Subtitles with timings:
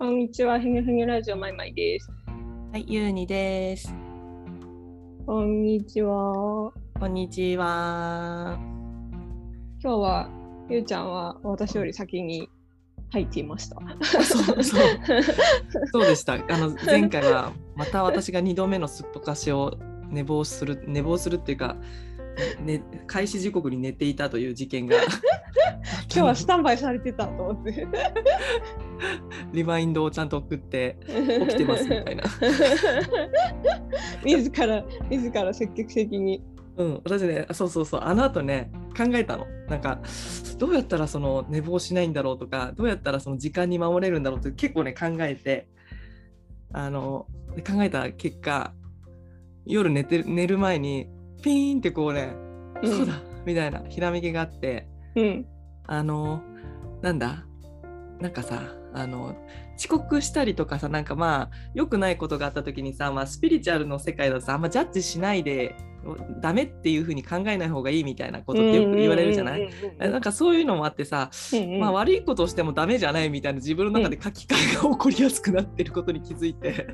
[0.00, 2.08] こんにちは、ふにふにラジオまいまいです。
[2.72, 3.92] はい、ゆうにです。
[5.26, 6.72] こんにちは。
[7.00, 8.56] こんにちは。
[9.82, 10.30] 今日は
[10.70, 12.48] ゆうちゃんは私より先に
[13.10, 13.76] 入っていました。
[14.24, 14.82] そうそう。
[15.90, 16.34] そうでした。
[16.34, 19.76] あの前回はまた私が2度目のすっぽかしを
[20.10, 21.74] 寝坊する寝坊するっていうか、
[22.64, 24.96] ね、開始時刻に寝ていたという事件が
[26.08, 27.86] 今日はスタンバイされてたと思って。
[29.52, 32.24] リマインドをちゃんと送って起きてますみたいな。
[34.24, 36.42] 自ら自ら積極的に。
[36.76, 40.00] うん、私ねあそうそうそうあの後ね考えたのなんか
[40.58, 45.66] どうやったらその寝坊しないんだろうとかどうやったらその時間に守れるんだろうって結構ね考えて
[46.72, 48.74] あので考えた結果
[49.66, 51.08] 夜寝て寝る前に
[51.42, 52.34] ピーンってこうね、
[52.82, 52.96] うん。
[52.98, 55.46] そうだみたいなひらめきがあってうん。
[55.86, 56.42] あの
[57.02, 57.44] なんだ
[58.20, 58.62] なんかさ
[58.94, 59.36] あの
[59.76, 65.76] 遅刻したりとかさなんかまあ良くないことがあった時にさ、まあ、スピリチュアルの世界だとさあんまジャッジしないで
[66.40, 71.80] ダメっていう風に考えない方がいいみたいなことってよく言われるじゃない、なんかそういうのもあってさ、うんうん。
[71.80, 76.86] まあ、悪いことをしてもダメじゃないみたいな自分の中で書き換えが起こりやすくなってることに気づいて。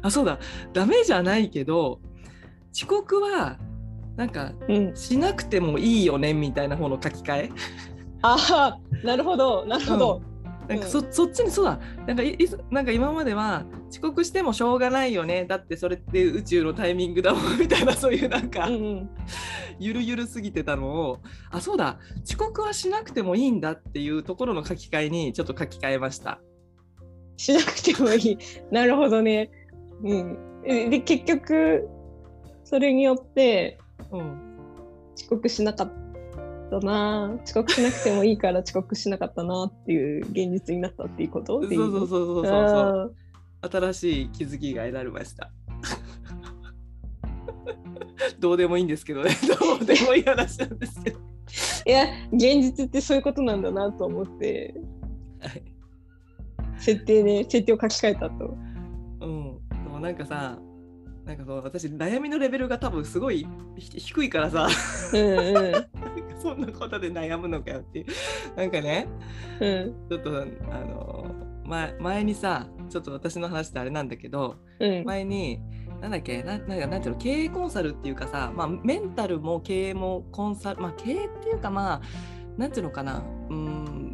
[0.00, 0.38] あそうだ。
[0.72, 2.00] ダメじゃないけど
[2.72, 3.58] 遅刻は
[4.16, 7.50] なんかうん、しなくてもいいよねみたいな方の書き換え？
[8.22, 10.22] ああ、なるほど、なるほど。
[10.68, 12.38] なんかそ,、そっちにそうだなんかい
[12.70, 19.10] なんか今までは遅刻してもしょうがないよねだってそれって宇宙のタイミングだもんみたいな そういうなんか、うんうん。
[19.80, 21.18] ゆるゆるすぎてたのを
[21.50, 26.40] あそうだ遅刻はしなくてもいいんだっていうところの書き換えにちょっと書き換えました。
[27.36, 28.38] しなくてもいい。
[28.70, 29.50] なるほどね。
[30.04, 30.38] うん。
[30.64, 31.88] えで、結局、
[32.72, 33.78] それによって
[34.10, 34.20] うん、
[35.14, 35.92] 遅刻しなかっ
[36.70, 37.38] たな。
[37.44, 41.60] 遅刻しなくてもいいから 遅刻しなかったなっていう現実になったっていうこと？
[41.60, 43.14] そうそうそうそうそうそう
[43.60, 45.50] あ新しい気づきが得られました。
[48.40, 51.18] どうでもいいんですけどね どうでもいい話なんですけど。
[51.18, 51.22] ー
[51.90, 54.74] いや、現実ってそういうことなんだなと思って、
[55.40, 55.62] はい
[56.78, 58.56] 設定ね、設定を書き換えたと。
[59.20, 60.58] うん、でもなんかさ
[61.24, 63.46] なんかそう私悩みのレベルが多分すごい
[63.78, 64.68] ひ低いからさ。
[65.12, 65.72] うんうん。
[65.72, 65.88] なんか
[66.40, 68.06] そんなことで悩むのかよっていう。
[68.56, 69.06] なんかね
[69.60, 70.08] うん。
[70.08, 70.44] ちょっとあ
[70.84, 71.34] の
[71.64, 75.04] 前前にさちょっと私の話ってあれなんだけどうん。
[75.04, 75.60] 前に
[76.00, 82.02] なんだっけななんかなんていうの経営コンサルっていうかさ、まあ、メンタルも経営もコンサルまあ経営っていうかまあ
[82.58, 84.11] なんていうのかなうん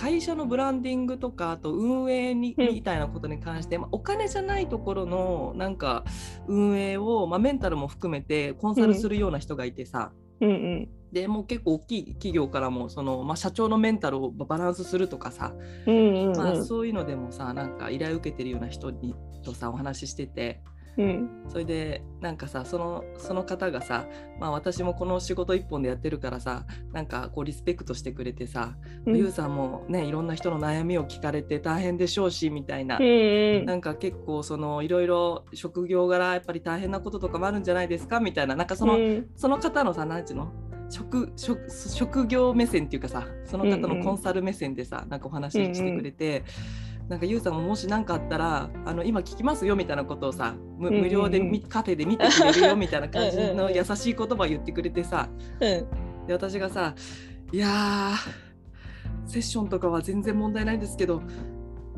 [0.00, 2.74] 会社のブランディングとかあと運営にうん。
[2.74, 6.04] みたいなことに関して、まあ、お金じゃないところのなんか
[6.48, 10.50] 運営を、まあ、メンタルも含めてコンサルするような人がいてさ、うん。
[10.50, 15.52] うんでもう結構大きい企業からもその、まあ、社長のメンタルをバランスするとかさ、
[15.86, 16.36] うんうんうん。
[16.36, 20.62] まあ、そういうのでもさなんか依頼を受けてるような人にとさお話ししてて
[20.96, 21.28] うん。
[21.48, 24.06] それでなんかさそのその方がさ、
[24.38, 29.16] まあ、私もこの仕事一本でやってるからさなんかこうリスペクトしてくれてさ、うん。
[29.16, 32.98] ゆうさんもねいろんな人の悩みを聞かれて大変でしょうしみたいな。
[32.98, 38.20] うんうんなんか結構そのいろいろ職業柄やっぱり大変なこととかもあるんじゃないですか？
[38.20, 38.56] みたいな。
[38.56, 39.30] なんかその、うん。
[39.36, 40.52] その方のさ何ていうの？
[40.92, 43.98] 職職職業目線っていうかさその方うんうん。
[43.98, 46.42] のコンサル目線でさ、なんかお話ししてくれて、
[47.10, 55.28] なんかゆうさんももし何かあったらあの今聞きますよみたいなことをさ無無料でみカフェで見てくれるよみたいな感じの優しい言葉を言ってくれてさ。
[55.60, 56.26] うん。
[56.28, 56.94] で私がさ
[57.50, 61.20] いやーセッションとかは全然問題ないんですけど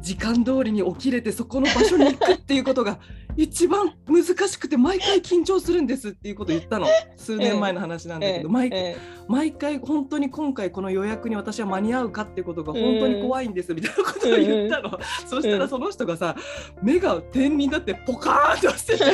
[0.03, 2.99] 時間通りに起きれてそこの場所に行くっていうことが
[3.37, 6.87] 一番難しくて毎回緊張するんですっていうことを言ったの。
[7.17, 8.97] 数年前の話なんだけど、毎え
[9.29, 16.37] 毎回本当に今回この予約に私は間に合うかってことが本当に怖いんですみたいなことを言ったの、そしたらその人がさ
[16.83, 19.05] 目が点になってポカーンとしてて。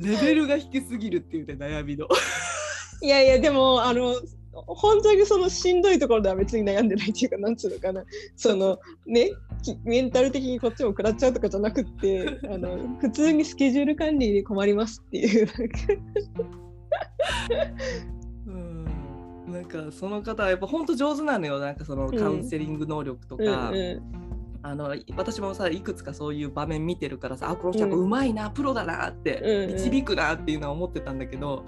[0.00, 2.06] レベルが低すぎるっていうね悩みの。
[3.00, 4.14] いやいやでもあの
[4.66, 8.04] 本当にそのしんどいところでは別に悩んでないっていうかなんつうのかな。
[8.36, 9.30] そのね
[9.62, 15.78] きメンタル的にこっちも食らっちゃうとかじゃなくってあの普通にスケジュール管理に困りますっていうなんか
[18.46, 18.84] うん。
[19.52, 21.58] なんかその方はやっぱ本当上手なのよ。
[21.58, 24.02] なんかそのカウンセリング能力とうんか、う
[24.62, 31.64] あの私もさいくつかそういう場面見てるからさあこの人うまいな、プロだなって、うんうん導くなっていうのは思ってたんだけど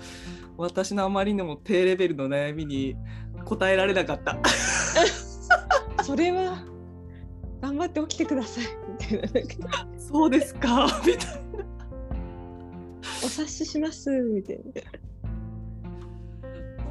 [0.56, 2.96] 私のあまりにも低レベルの悩みに
[3.44, 4.34] 答えられなかった。
[4.34, 4.42] ん
[6.04, 6.64] それは
[7.60, 8.64] 頑張って起きてください
[9.12, 11.50] みたいなそうですか みたいな。
[13.22, 14.62] お察ししますみたいな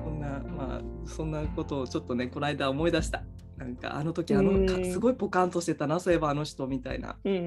[0.03, 3.23] そんなまあそんなことをちょっとねこの間思い出した。
[3.59, 7.17] なんかあの時あのすごいポカンとしてたなそういえばあの人みたいな。
[7.23, 7.45] うんうんう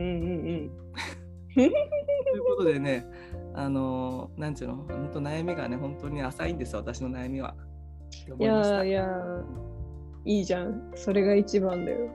[0.69, 0.70] ん
[1.55, 1.67] とい
[2.38, 3.06] うことでね
[3.55, 7.55] あのなんちゅうの本当悩みがね本当に浅いんですよ私の悩みは。
[8.38, 9.09] いやいや、
[10.25, 10.93] いいじゃん。
[10.94, 12.11] それが一番だよ。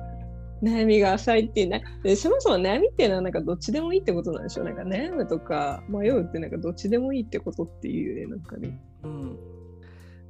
[0.62, 9.38] 悩みが浅いっていうなでそもそも悩みっていうのはなんかどっちでもいいってことなんでしょうなんか悩むとか迷うってなんかどっちでもいいってことっていうねなんかねうん。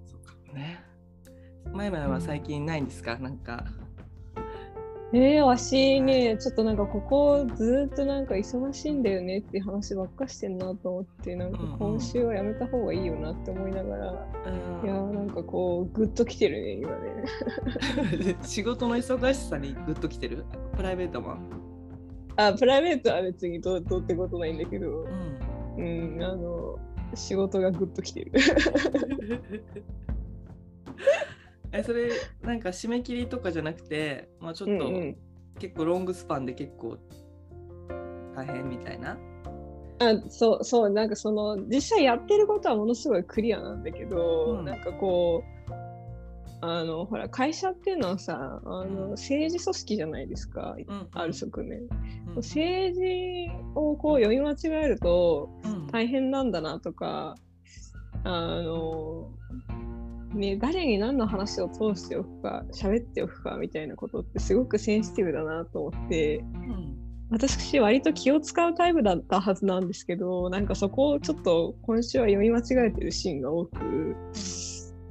[0.06, 0.81] そうかもね。
[1.72, 3.16] 前々は最近ないんですか？
[3.18, 3.64] なんか。
[5.14, 11.78] えー、わしねちょっとなんかここずっとなんか忙しいんだよねっていう話ばっかしてんなと思ってなんかうんうん。
[11.78, 14.86] 今週はやめた方がいいよなって思いながら、うん。
[14.86, 18.36] いやーなんかこうグッときてるね今ね。
[18.42, 20.46] 仕事の忙しさにグッときてる？
[20.76, 21.36] プライベートも？
[22.36, 25.04] あプライベートは別にどうどうってことないんだけど。
[25.76, 26.16] うん。
[26.16, 26.78] うんあの
[27.14, 28.32] 仕事がグッときてる
[31.72, 32.10] えそれ
[32.42, 35.16] なんか締め切りとかじゃなくて、まあ、ちょっとうんうん。
[35.58, 36.96] 結構ロングスパンで結構
[38.34, 39.18] 大変みたいな？
[40.00, 44.64] あそうそうなんかその実際やってることはものすごいクリアなんだけど、うん。
[44.64, 45.72] なんかこう
[46.64, 48.94] あのほら会社っていうのはさあうん。
[48.94, 51.84] の政治組織じゃないですか、うんある側面、う
[52.32, 55.86] ん政治をこう読み間違えるとうん。
[55.88, 57.34] 大変なんだなとか
[58.24, 59.28] あの
[60.34, 66.38] ね誰に何の話を通しておくか喋っておくかみたいなことってすごくセンシティブだなと思って。
[66.38, 67.02] うん
[67.32, 73.78] 私割と気を使うタイプだったはずなんですけどなんかそこをちょっと今週は読み間違えてるシーンが多く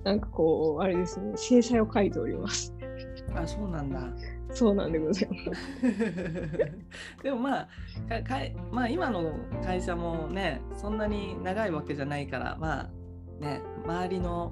[0.03, 2.73] なんかこうあれですね制裁を書いております。
[3.35, 4.01] あそうなんだ。
[4.53, 5.61] そうなんでございます。
[7.23, 7.67] でもまあ
[8.07, 9.33] かかいまあ今の
[9.63, 12.89] 会社もねそんなに長いわけじゃないからまあ
[13.39, 14.51] ね周りの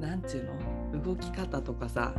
[0.00, 0.44] なんちゅう
[0.94, 1.04] の？
[1.04, 2.14] 動き方とかさ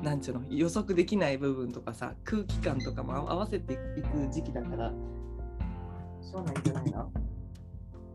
[0.00, 0.42] うなんちゅうの？
[0.50, 4.92] 予測できない部分とかさ空気感とかも合わせていく時期だから。
[6.22, 7.12] しょうがないんじゃないの？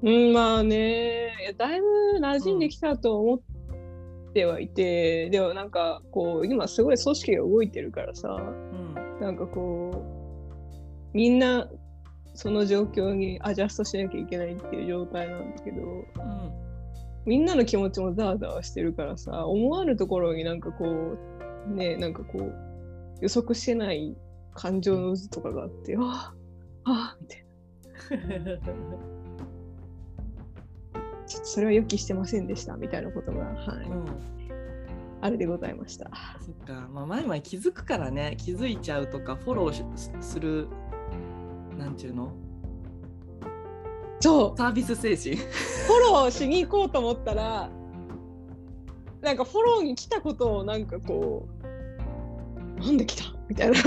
[0.03, 1.53] うんまあね。
[1.57, 1.88] だいぶ
[2.19, 3.42] 馴染んできたと思っ
[4.33, 9.19] てはいて、でもなんかこう今すごい組織が動いてるからさうん。
[9.21, 10.04] なんかこ
[11.13, 11.69] うみんな
[12.33, 16.06] その状況にアジャストしなきゃいけないっていう状態なんだけどうん
[17.25, 21.18] みんなの気持ちもざわざわしてるからさ思わぬところになんかこ
[21.68, 22.53] うねなんかこう
[23.21, 24.15] 予測してない
[24.56, 26.33] 感情の渦とかがあってあ
[26.85, 27.45] あみたい
[28.44, 28.57] な。
[31.27, 33.85] ちょっとそれは予期してませんでしたみたいなことが、はい。
[33.88, 34.06] うん。
[35.21, 36.12] あれでございました。
[36.41, 39.85] そっか、まあ、前々気づくからね気づいちゃうとかフォローし
[40.19, 40.68] する
[41.77, 42.33] なんちゅうの？
[44.21, 44.57] そう。
[44.57, 45.35] サービス精神。
[45.35, 47.69] フォローしに行こうと思ったら
[49.21, 51.47] なんかフォローに来たことをなんかこ
[52.77, 53.33] うなんで来た？
[53.50, 53.79] みたいな。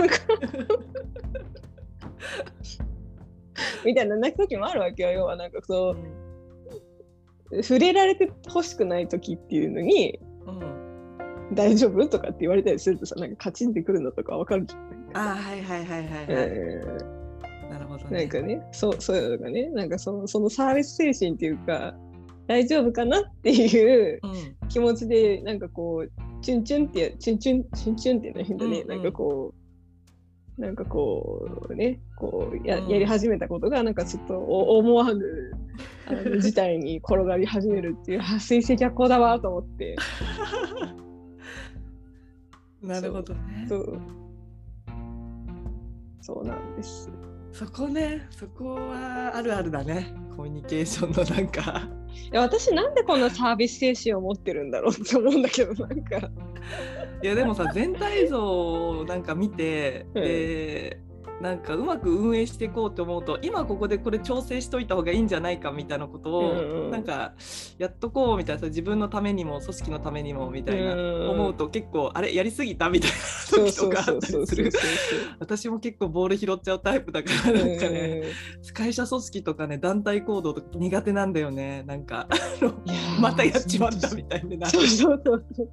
[3.84, 5.96] みたいな泣く時もあるわけよ要はなんかそ
[7.50, 7.62] う。
[7.62, 11.54] 触れられてほしくない時っていうのにうん。
[11.54, 12.08] 大丈夫？
[12.08, 14.82] とかって言われたりするとさなんかカチンってくるのとかわかるじゃん。
[15.16, 16.82] ああはいはいはいはいはい、え
[17.74, 18.18] なるほどーね。
[18.18, 21.94] なんかねそうそういうのがねなんかそのそのサービス精神っていうか
[22.46, 24.68] 大丈夫かなっていううん。
[24.68, 26.12] 気持ちでなんかこう
[26.42, 28.88] チュンチュンってチュンチュンチュンチュンっていうの変だね、うんうん。
[28.88, 29.54] なんかこ
[30.56, 32.88] うなんかこうねこうや,、うん。
[32.88, 35.52] やり始めたことがなんかちょっとお思わぬ
[36.06, 39.96] あの事態に転がり始めるっていうあ水星逆行だわと思って。
[42.82, 43.66] なるほどね。
[43.68, 44.00] そう。
[46.20, 47.10] そうなんです
[47.54, 50.12] そこねそこはあるあるだね。
[50.36, 51.88] コミュニケーションのなんか。
[52.32, 56.18] いや私なんでこんなサービス精神を持ってるんだろうって思うんだけど なんか。
[57.22, 60.22] いやでもさ全体像をなんか見て、うん。
[60.24, 61.00] で
[61.40, 66.90] なんかうまく運営していこうと思うと今ここでこれ調整しといた方がいいんじゃないかみたいなことを、うんうん。
[66.90, 67.34] なんか
[67.76, 73.16] やっとこうみたいな自分のためにも組織のためにもみたいな、うん思うと結構あれやりすぎたみたいな
[73.66, 74.70] 時とかあったりする。
[75.38, 78.24] 私も結構ボール拾っちゃうタイプだからなんかね、
[78.72, 81.82] 会社組織とかね団体行動とか苦手なんだよね。
[81.86, 82.28] なんか
[83.20, 84.72] またやっちまったみたいになる。
[84.72, 85.70] そうそうそうそう。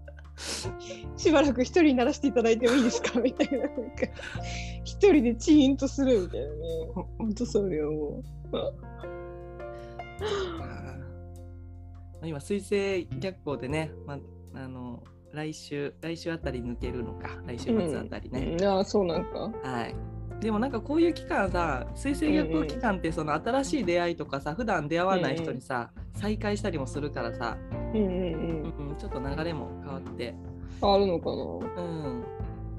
[1.17, 3.19] しばらく一人にならせていただいてもいいですか？
[3.19, 3.59] みたいな。
[3.59, 4.07] なんか
[4.83, 6.53] 一人でチーンとするみたいなね。
[7.17, 8.23] 本当それをも
[12.21, 12.27] う。
[12.27, 14.19] 今水星逆行でね、ま
[14.53, 19.51] あの来週来週あたり抜けるのか来週末あたりね、うん、ああ、そうなんか。
[19.63, 19.95] はい
[20.41, 27.57] でもなんかこういう期間さ水星逆行期間ってその新しい出会いとかさ普段出会わない人にさ、再会したりもするからさ、
[27.93, 28.89] うんうんうん。
[28.89, 30.35] うんちょっと流れも変わって。
[30.81, 32.25] あるのかうん、な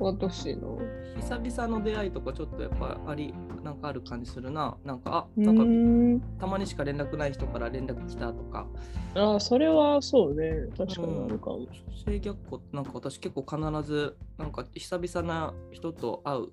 [0.00, 0.78] 私の。
[1.16, 4.76] 久々の出会いとかちょっとやっぱありなんかある感じするな。
[4.84, 8.66] なんかあうなんかたまにしか連絡ない人から連絡来たとか。
[9.14, 10.68] あそれはそうね。
[10.76, 11.66] 確かにあるかも。
[12.04, 16.48] 性逆行ってなんか私結構必ずなんか久々な人と会う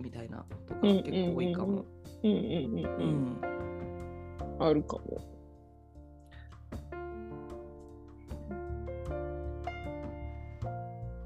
[0.00, 1.84] みたいなとか結構多いかも。
[2.22, 3.40] うんうんうんううん。
[3.40, 3.40] ん
[4.60, 5.24] あるかも。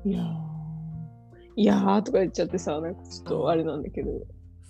[0.04, 0.42] いやー。
[1.54, 4.10] いやーとか言っちゃってさ、なんかちょっとあれなんだけど。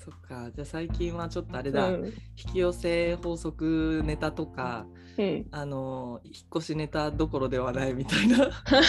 [0.05, 2.07] そっかじゃあ最近はちょっとあれだ、うん。
[2.07, 2.13] 引
[2.53, 4.87] き寄せ法則ネタとか
[5.19, 8.49] うん、あの引っ越しネタどころではないみたいな。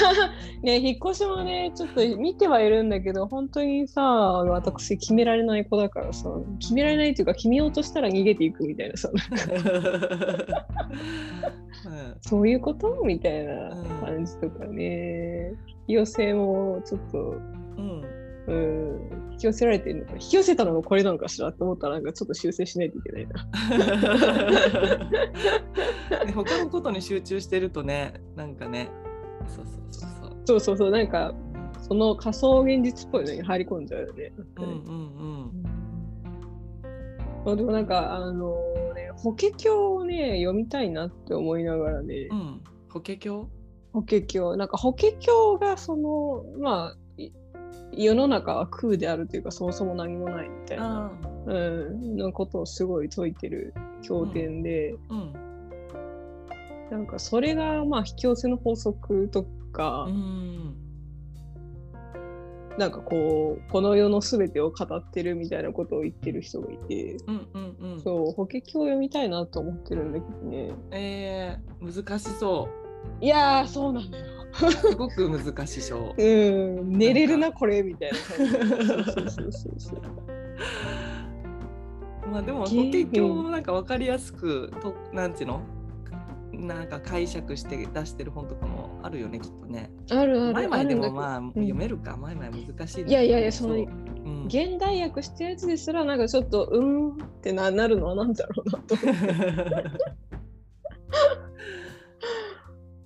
[0.63, 9.09] ね引っ越しもねちょっと見てはいるんだけど本当にさ私決められない子だからさ決められないっていうか決めようとしたら逃げていくみたいなさ
[11.85, 13.01] うんそういうこと？
[13.03, 13.75] みたいな
[14.05, 15.53] 感じとかね。
[15.67, 17.17] 引き寄せもちょっと。
[17.77, 23.45] うんうん引き寄せられてるのか引き寄せたのもこれなのかしらって思ったらなんかちょっと修正しないといけないな。
[26.25, 28.89] ね他のことに集中してるとねなんかね
[29.47, 30.33] そうそうそうそう。
[30.45, 31.33] そうそうそうなんか
[31.81, 34.33] その仮想現実っぽいのに入り込んじゃうよね。
[34.57, 35.63] うんうんうん
[37.45, 38.55] まあ、でもなんかあの
[38.95, 42.61] ね「法華経」をね読みたいなって思いながらねう、ん。
[42.89, 43.47] 法華経？
[43.91, 47.02] 法華経なんか法華経がそのまあい
[47.97, 51.11] 世の中は空であるというかそもそも何もないみたいな、あ
[51.45, 55.13] うん、のことをすごい説いてる経典で、あ。
[55.13, 55.33] うん。
[56.91, 60.75] なんかそれがまあ引き寄せの法則とか、うん。
[62.77, 68.01] なんかこうこの世の全てを語ってるみたいなことを言ってる人がいて、うんうんうん。
[68.01, 72.69] そう法華経を読みたいなと思ってるんだけどねえー、難しそ
[73.21, 74.42] いやーそうなんだよう。
[74.71, 76.23] すごく難しそう。
[76.23, 76.91] うん。
[76.91, 78.17] 寝れるなこれみたいな。
[78.19, 80.01] 感じそうそうそうそうそう。
[82.31, 85.61] まあでも法ゲー華経もなんか分かりやすくとなんていうの？
[86.53, 89.91] なんか解釈して出してる本とかもあるよねきっとね。
[90.11, 91.47] あるある前々でもあまあん。
[91.53, 93.77] 読めるか、前々難しいいやいやいやそのう。
[93.79, 94.45] うん。
[94.45, 99.13] 現代訳してるやつですらなんかちょっとうーんってななるのはなんだろうなと思って。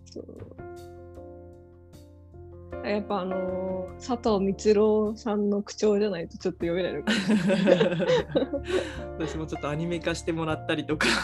[0.11, 0.25] そう
[2.85, 3.67] やっぱあのー
[3.99, 7.11] 佐藤光郎さんの口調じゃないとちょっと読めないのか
[9.19, 11.07] もし 私もちょっとアニメ化してもらったりとか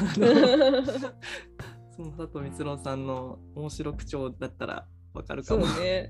[1.96, 5.68] その佐藤光郎さんの面白口調だったらわかるかも。
[5.68, 6.10] ね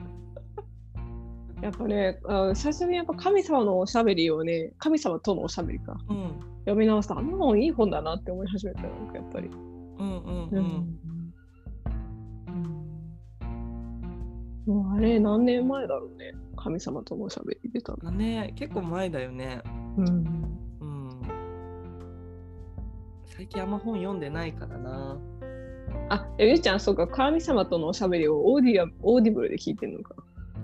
[1.62, 6.32] やっぱねあ最初にやっぱ神様のおしゃべりをね神様とのおしゃべりかうん
[6.66, 9.48] 読み直すとあの本いい本だなって思い始めたなんかやっぱり。
[9.48, 11.00] うんうんうん。
[14.66, 17.98] もうあれ何年前だろうね神様とのおしゃべり出たの。
[18.10, 19.62] あね結構前だよね。
[19.98, 20.12] うんう
[20.86, 21.22] ん。
[23.26, 25.18] 最近あんま本読んでないからな。
[26.10, 30.16] あえゆうちゃんそうか神様とのおしゃべりをオーディア Audible で聞いてるのか。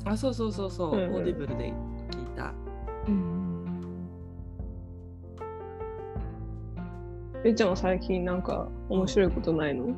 [0.06, 1.74] あそうそうそうそう、うんうん Audibleで
[2.12, 2.54] 聞いた。
[7.44, 9.96] ゆうちゃんは最近なんか面白いことないの、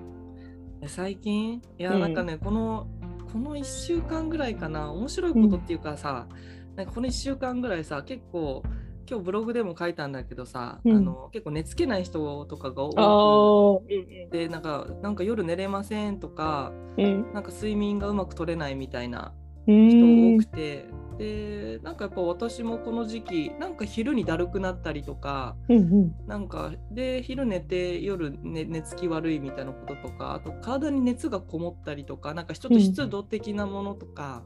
[0.81, 1.55] え最近？
[1.55, 2.87] いや、うんなんかねこの
[3.31, 4.91] この1週間ぐらいかな。
[4.91, 6.27] 面白いことっていうかさ、
[6.75, 8.63] なんかこの1週間ぐらいさ結構
[9.09, 10.95] 今日ブログでも書いたんだけどさ、うん。
[10.97, 13.87] あの結構寝つけない人とかがあ多あく
[14.31, 17.05] でなんかなんか夜寝れませんとかうん。
[17.05, 19.33] うんなんか睡眠がうまく取れないみたいな
[19.67, 19.89] うん。
[19.89, 20.85] 人多くて、
[21.21, 26.15] でなんかやっぱ私もこの時期なんか昼にだるくなったりとかうんうん。
[26.27, 34.43] なんかで昼寝て夜寝寝つき悪いみたいなこととかあと体に熱がこもったりとかなんかちょっと湿度的なものとか、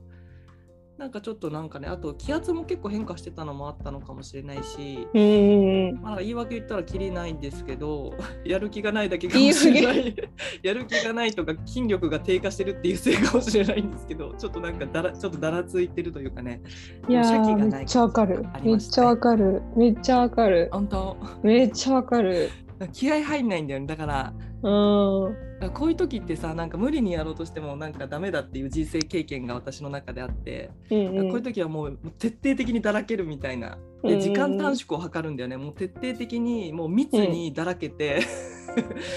[0.98, 6.02] なんかちょっとなんかねあと気圧も結構変化してたのもあったのかもしれないし、うんうんうん。
[6.02, 8.14] まあ、言い訳言ったらきりないんですけど
[8.46, 10.16] やる気がないだけかもしれない。
[10.64, 16.62] やる気がないとか筋力が低下してるっていうせいかもしれないんですけどちょっとなんかだらちょっとだらついてるというかね。
[17.10, 18.48] いやめっちゃわかるね。
[18.64, 19.62] めっちゃわかる。
[19.76, 20.70] めっちゃわかる。
[20.72, 21.18] 本当。
[21.44, 22.50] めっちゃわかる
[22.92, 23.88] 気合入んないんだよね。
[23.88, 25.72] だからうん。
[25.74, 31.28] こういう時ってさなんか無理にやろうとしてもなんかダメだっていう人生経験が私の中であって、うんうん。
[31.30, 33.68] こういう時はもう徹底的にだらけるみたいな。
[33.68, 35.58] うんうんで時間短縮を図るんだよね。
[35.58, 38.22] もう徹底的にもう密にだらけて、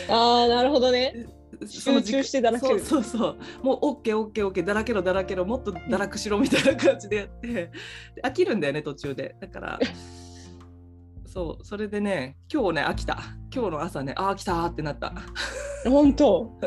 [0.09, 1.27] ああなるほどね。
[1.67, 2.81] その時集中してだらける。
[2.81, 3.37] そうそうそう。
[3.63, 7.49] もうオッケーオッケーオッケーだらけろだらけろもっとだらくしろみたいな感じでやって。
[7.49, 7.71] で
[8.23, 9.37] 飽きるんだよね途中で。
[9.41, 9.81] だから
[11.29, 13.19] そうそれでね今日ね飽きた。
[13.55, 15.13] 今日の朝ねあー飽きたーってなった。
[15.85, 16.51] 本当？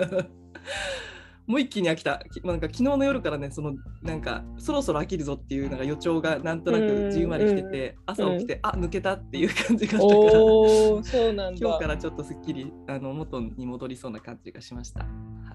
[1.48, 2.24] もう一気に飽きた。
[2.32, 10.32] きなんか昨日の夜からねそのなんかそろそろ飽きるぞっていうなんか予兆がなんとなくじんわり来てて、朝起きて、あ抜けたっていう感じがしたから。
[10.32, 11.60] そうなんだ。
[11.60, 15.02] 今日からちょっとすっきりあの元に戻りそうな感じがしました。
[15.02, 15.08] は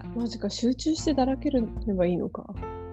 [0.03, 0.17] い。
[0.17, 2.45] マジか集中してだらければいいのか。
[2.49, 2.86] うん、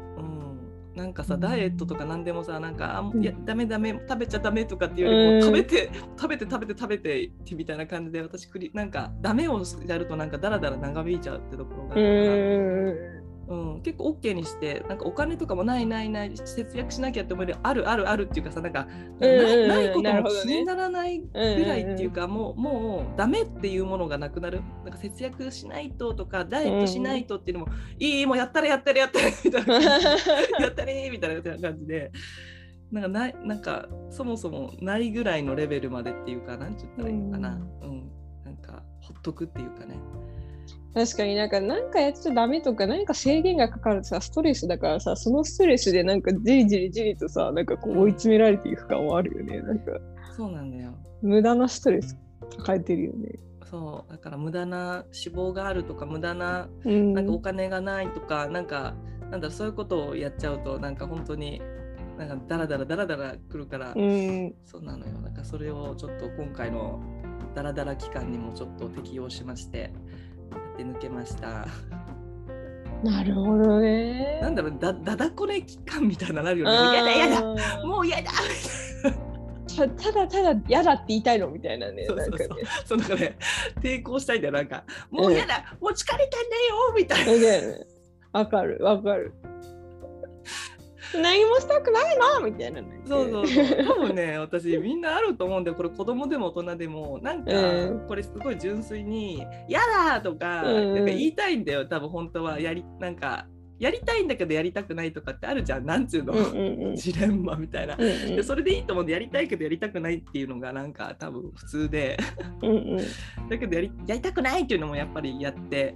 [0.94, 1.40] なんかさうん。
[1.40, 5.42] ダイエットとか何でもさなんかいやダメダメ食べちゃダメとかっていうよりも、うん。
[5.42, 13.24] 食べて食べて食べて食べてってみたいな感じで私クリなんかダメをやるとなんかダラダラ長引いちゃうってところがあうるから。
[13.52, 18.88] んうん、結構 OK にしてなんかお金とかもないないない節約しなきゃって思えるあるあるあるっていうかさなんか、
[19.20, 24.60] うんうんうんないないことも気にならないぐらいっていうか、もうもうダメっていうものがなくなる。
[24.84, 29.74] なんか節約しないととかダイエットしないとっていうのも、いいもうやったれやったれやったれみたいな。
[30.60, 32.12] やったれみたいな感じで。
[32.92, 37.48] なんかないなんかそもそもないぐらいのレベルまでっていうかなんて言ったらいいのかな、
[37.82, 38.10] うん。
[38.44, 39.96] なんかほっとくっていうかね。
[40.94, 49.60] 確かになんか何かやっちゃダメとか何か制限がかかるとさストレスだからさそのストレスでなんかじりじりじりとさなんかこう追い詰められていく感はあるよね。
[49.60, 49.92] なんか
[50.36, 50.94] そうなんだよ。
[51.22, 52.16] 無駄なストレス
[52.58, 53.28] 抱えてるよね。
[53.64, 57.12] そうだから無駄な脂肪があるとか無駄なうん。
[57.12, 58.94] なんかお金がないとか、なんか
[59.30, 61.60] なんだろうそういうことをやっちゃうとなんか本当に
[62.16, 64.54] なんかダラダラダラダラくるから、うん。
[64.64, 65.12] そうなのよ。
[65.20, 67.00] なんかそれをちょっと今回の
[67.54, 69.78] ダラダラ期間にもちょっと適用しまして。
[69.78, 69.90] や
[70.75, 71.66] って抜けました。
[73.02, 74.40] なるほどね。
[74.43, 76.73] なんだろうだだだこね期間みたいななるよね。
[76.97, 78.31] やだやだもうやだ。
[79.76, 82.38] たただただ嫌だって言いたいのみたいなねそうそうそう。
[82.38, 82.69] なんかね。
[82.85, 83.38] そうだからね
[83.83, 84.54] 抵抗したいんだよ。
[84.54, 87.25] なんかもうやだ、もう疲れたんだよみたいな。
[87.26, 87.87] そうだよね。
[88.33, 89.33] わかるわかる
[91.21, 93.00] 何もしたくないのみたいなね。
[93.06, 93.85] そうそうそう。
[93.85, 95.76] 多分ね、私みんなあると思うんだよ。
[95.76, 98.06] これ子供でも大人でも、なんか、うん。
[98.06, 99.80] これすごい純粋に、や
[100.12, 100.94] だとか、うん。
[100.94, 101.87] なんか言いたいんだよ。
[101.87, 102.61] 多分本当は。
[102.61, 103.47] やり、なんか、
[103.78, 105.85] やりたいんだけどやりたくないとかってあるじゃん。
[105.87, 106.94] なんちゅうの、うんうんうん。
[106.96, 107.96] ジレンマみたいな。
[107.98, 108.37] うんうん。
[108.37, 112.16] でそれでいいと思うんでやりたいけどやりたくないっていうのがなんか多分普通で。
[112.62, 112.96] うんうん。
[113.50, 115.94] だけどやりやりたくないっていうのもやっぱりやって、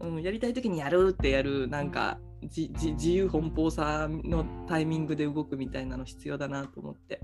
[0.00, 7.20] うん、やりたい時にやるってやるなんか自由奔放さのタイミングで動くみたいなの必要だなと思って。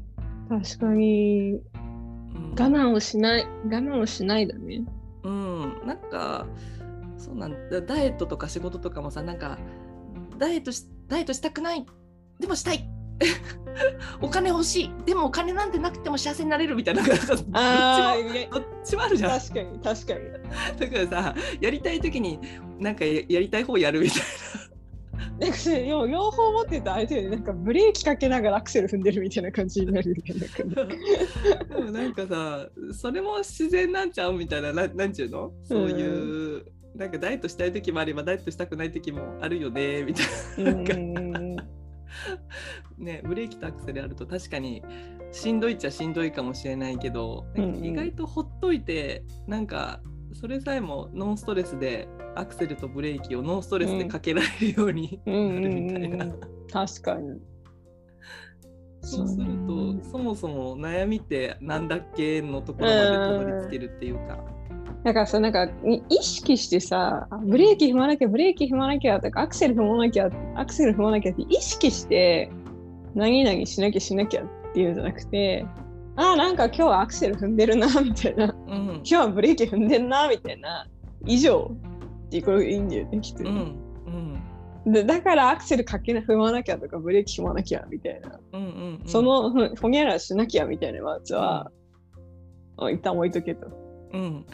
[0.48, 1.52] 確かに。
[1.52, 2.50] うん。
[2.50, 4.82] 我慢をしない我慢をしないだね。
[5.22, 6.46] うん、なんか
[7.16, 9.58] そうなんだダイエットとか仕事とかもさなんか
[10.38, 11.86] ダイエットしダイエットしたくない。
[12.40, 12.88] でもしたい。
[14.20, 14.90] お金欲しい。
[15.06, 18.14] でもお金なんてなくても幸せになれるみたいななんかどっちもあ
[18.50, 19.40] どっちもあるじゃん。
[19.40, 20.90] 確かに確かに。
[20.92, 22.38] だからさやりたい時に
[22.78, 24.24] なんかややりたい方やるみたいな
[25.14, 30.22] んかね両両方持ってた相手になんかブレーキかけながらアクセル踏んでるみたいな感じになるよね。
[30.74, 31.04] なんかね
[31.68, 35.52] なでもなんかさそれも自然なんちゃうみたいなな なんちゅうの？
[35.62, 40.70] そういう、なんかダイエットしたい時もあればダイエットしたくない時もあるよねみたいな。
[40.72, 41.56] うんうんうん。
[42.96, 44.82] ね、ブレーキとアクセルあると確かに
[45.32, 50.00] しんどいっちゃしんどいかもしれないけど、なんかうんうん意外とほっといてなんか
[50.44, 56.24] それさえもノンストレスでアクセルとブレーキをノンストレスでかけられるようにうなんるうんみたいな。
[56.26, 57.40] うん確かに
[59.00, 64.38] そうするうとんそもそも悩みってなんだっけのところまでたどり着けるっていうか。
[65.02, 72.50] だからさなんかい意識してさあブレーキ踏まなきゃブレーキ踏まなきゃとかアクセル踏まなきゃアクセル踏まなきゃって意識して
[73.14, 75.64] 何々しなきゃしなきゃっていうんじゃなくて
[76.16, 78.46] あーなんか今日はアクセル踏んでるなみたいな。
[78.46, 78.86] うん。
[78.96, 80.86] 今日はブレーキ踏んでんなみたいな。
[81.26, 81.70] 以上。
[82.26, 83.76] っていうことがいいんだよねきっとね、うん
[84.86, 84.92] うん。
[84.92, 89.08] でだからアクセルかけな踏まなきゃとかブレーキ踏まなきゃみたいな、うんうんうん。
[89.08, 91.70] そのふほにゃららしなきゃみたいなやつは、
[92.76, 93.66] あ一旦置いとけと。
[94.12, 94.46] うん。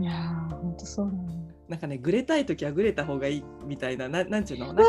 [0.00, 1.38] いやー、ほんとそうだね。
[1.68, 4.66] なんかねぐれたい時はぐれた方がいいみたいなななんちゅうの？
[4.68, 4.88] わかか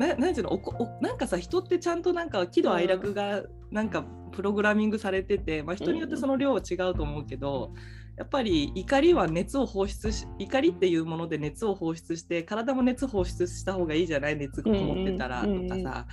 [0.00, 7.74] ななんていうのおこおなんかさ人ってちゃんとなんか喜怒哀楽がなんかプログラミングされてて、まあ、人によってその量は違うと思うけど、
[8.16, 16.06] やっぱり怒りは熱を放出し怒りっていうもので熱を放出して体も熱放出した方がいいじゃない熱がこもってたらとかさ、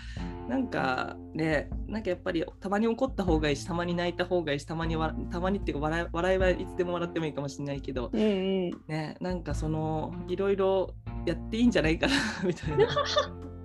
[0.49, 8.19] なんかねなんかやっぱりたまに怒った方がいいしたまに泣いた方がいいしたまにわたまにっていうか笑い笑いはいつでも笑ってもいいかもしれないけど、る。
[8.19, 8.25] うんう
[8.69, 8.71] ん。
[8.87, 10.93] ねなんかそのいろいろ
[11.25, 12.87] やっていいんじゃないかなみたいな。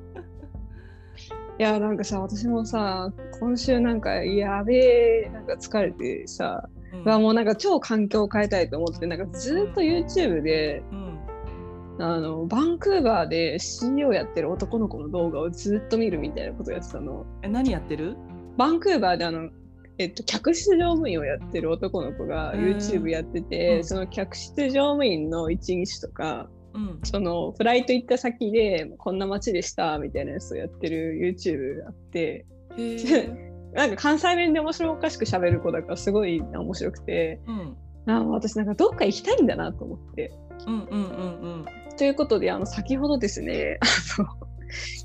[1.63, 4.75] いや、なんかさ、私もさ、今週なんかやべ
[5.27, 7.23] え、なんか疲れてさ、うん。
[7.23, 11.21] もうなんか超環境を変えたいと思って、なんかずっと YouTube で、うん。
[12.01, 17.27] あの、バンクーバーで CEO やってる男の子の動画をずっと見るみたいなことやってたの。
[17.43, 18.17] え何やってる？
[18.57, 19.49] バンクーバーであの、
[19.99, 22.61] えっと、客室乗務員をやってる男の子がうん。
[22.61, 23.85] YouTube やってて、うん。
[23.85, 27.01] その客室乗務員の一日とかうん。
[27.05, 32.47] そのフライト行った先でこんな街でしたみたいなやつをやってる YouTube があって
[33.73, 37.77] なんか関西弁で面白おかしく喋る子だからすごい面白くてうん。
[38.07, 40.33] あ私なんかどっか行きたいんだなと思って。
[40.67, 41.65] うんうんうんうん。
[41.97, 43.79] ということであの先ほどですね
[44.19, 44.29] あの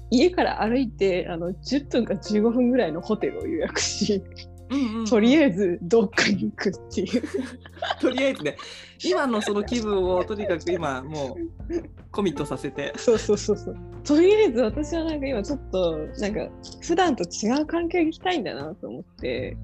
[0.10, 4.23] 家から歩いてあの10分か15分ぐらいのホテルを予約し
[4.69, 7.23] うんうんとりあえずどっかに行くっていう。
[8.01, 8.58] とりあえずね
[9.03, 11.38] 今のその気分をとにかく今も
[11.69, 13.77] うコミットさせてそうそうそうそう。
[14.03, 16.49] とりあえず私はなんか今ちょっとなんか
[16.82, 19.58] 普段と違う環境に行きたいんだなと思って。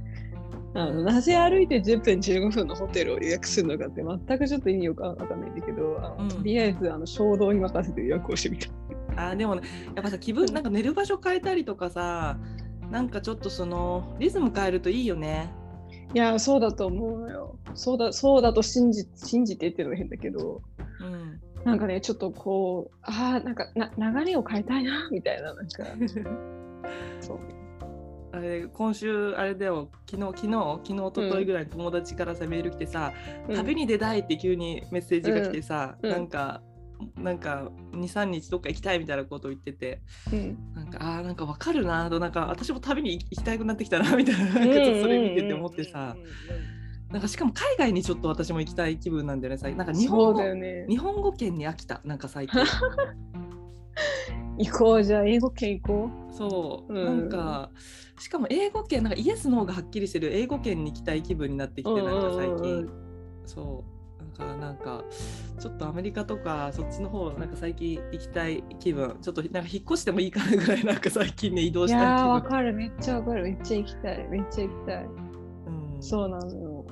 [0.76, 8.70] あのなぜ歩いて10分15分のホテルを予約するのかって全くちょっと意味よくわかんないんだけど、あのうんとりあえずあの衝動に任せて予約をしてみた。
[9.16, 9.62] あーでもね
[9.96, 12.38] やっぱさ気分なんか寝る場所変えたりとかさ
[12.94, 15.52] なんかちょっとそのリズム変えるといいよね。
[16.14, 17.58] いやそうだと思うよ。
[17.74, 20.62] そうだそうだと信じ信じてっていうのが変だけど、
[21.02, 21.42] うん。
[21.66, 25.84] なんかねちょっとこうああなんかな流れを変えたいなみたいななんか。
[27.20, 27.40] そう。
[28.32, 29.90] あれ今週あれだよ。
[30.08, 30.54] 昨日昨日
[30.84, 33.12] 昨日一昨日ぐらいに友達からさ、メール来てさ、
[33.56, 36.12] 旅に出たいって急にメッセージが来てさ、うん。
[36.12, 36.62] なんか
[37.18, 44.62] なんか23日どっか行きたいみたいなことを言っててうん、なんかあーなんかわかるなとなんか私も旅に行きたくなってきたなみたいななそ
[45.08, 46.16] れ見てて思ってさ、
[47.10, 50.86] なんかしかも海外にちょっと私も行きたい気分なんだよねさなんか日本語ね。
[50.90, 52.60] 日本語圏に飽きたなんか最近。
[54.58, 57.06] 行こうじゃあ英語圏行こそう、うん。
[57.06, 57.72] なんか
[58.20, 62.04] しかも英語圏なんかイエスの方がはっきりしてる英語圏に行きたい気分になってきてう。
[62.04, 62.90] なんか最近。
[63.46, 63.93] そう。
[63.93, 63.93] だ
[64.34, 65.04] からなんか
[65.60, 72.74] ちょっとアメリカとかそっちの方なんか最近行きたい気分ちょっとなんか引っ越してもいいかなぐらいなんか最近ね移動いしたい気やーわ分かる。
[72.74, 73.44] めっちゃわかる。
[73.44, 74.28] めっちゃ行きたい。
[74.30, 75.04] めっちゃ行きたい。
[75.04, 76.86] うんそうなのよ。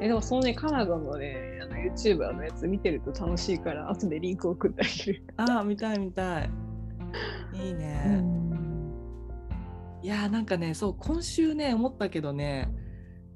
[0.00, 5.24] えでもそのねカナダのねあの YouTuber のやつ見てると楽しいから後でリンク送ってあげる。
[5.36, 6.50] ああ見たい見たい。
[7.52, 8.24] いいね、
[10.02, 12.72] いやーなんかねそう今週ね思ったけどね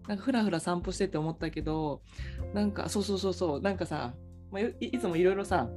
[0.08, 2.00] なんかふらふら散歩してて思ったけど
[2.54, 3.60] なんかそうそうそうそう。
[3.60, 4.14] なんかさ、
[4.50, 5.68] まあ、いいつもいろいろさ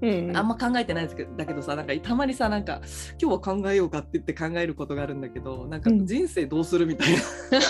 [0.00, 2.80] うん、あんま考えてないですけどだけどさなんかたまにさなんか
[3.20, 6.06] 今日は考えようかって言って考えることがあるんだけどなんかうん。
[6.06, 7.18] 人生どうするみたいな、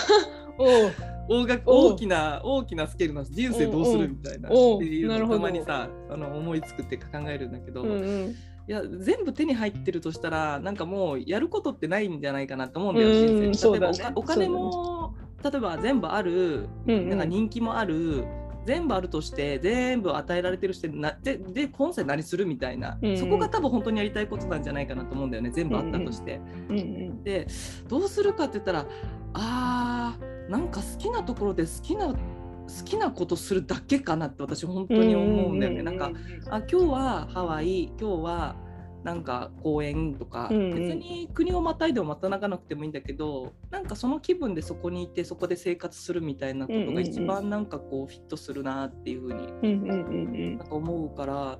[0.57, 0.91] おう。
[1.27, 5.07] 大が大きな大きなスケールの人生どうするみたいなっていう。
[5.07, 7.95] のをたまにさあの思いつくって考えるんだけど、うんう
[8.27, 8.35] ん。
[8.67, 13.11] いや全部手に入ってるとしたらなんかもうやることってないんじゃないかなと思うんだよ、う
[13.49, 13.71] ん人生。
[13.71, 18.25] 例えばおかお金も、例えば全部あるなんか人気もある、
[18.69, 23.17] 全部あるとして全部与えられてるしてなでで今世何するみたいな、うんうん。
[23.17, 26.39] そこが多分本当にやりたいことなんじゃないかなと思うんだよね全部あったとして。
[26.69, 27.23] うんうん。
[27.23, 27.47] で
[27.87, 28.85] どうするかって言ったら
[29.33, 32.15] あーなんか好きなところで好きな好
[32.85, 35.81] きなことするだけかなって私本当に思うんだよね。
[35.81, 36.11] なんか
[36.51, 38.55] あ今日はハワイ今日は
[39.03, 40.75] なんか公園とか、うんうん。
[40.75, 50.57] 別に国をまたいでもまたなかなくてもいいんだけどなんかその気分でそこにいてそこで生活するみたいなことが一番なんかこうフィットするなっていうふうにうんうんうん。
[50.57, 51.59] なんか思うから。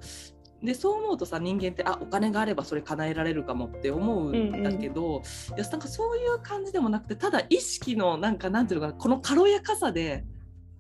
[0.62, 5.22] でそう思うとさ人間ってあお金があればそれ叶えられるかもって思うんだけど、
[5.56, 10.26] いやなんかそういう感じでもなくてただ意識のなんかなんていうのかなこの軽やかさで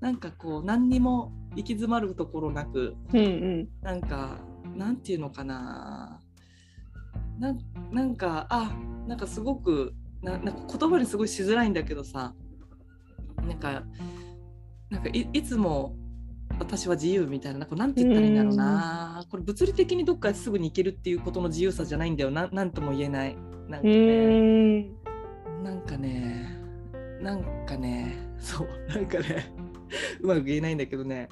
[0.02, 3.68] なんかこう何にも行き詰まるところなくうんうん。
[3.82, 4.40] なんか
[4.76, 6.19] なんていうのかな
[7.40, 7.60] なん
[7.92, 8.72] なんかあ
[9.08, 12.34] なんかすごくななんか言葉にすごいしづらいんだけどさ。
[13.48, 13.84] なんか
[14.90, 15.96] なんかいいつも
[16.60, 19.26] 私は自由みたいななんかなんて言ったらいいんだろうな。
[19.30, 22.50] これ物理的にどっかすぐに行けるっていうことの自由さじゃないんだよな。
[22.52, 23.36] なんとも言えない。
[23.70, 24.94] なんかうねん。
[25.64, 26.60] なんかね。
[27.22, 28.18] なんかね。
[28.40, 28.68] そう。
[28.90, 29.54] なんかね。
[30.22, 31.30] うまく言えないんだけどね。